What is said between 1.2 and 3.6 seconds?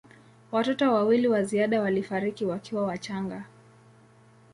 wa ziada walifariki wakiwa wachanga.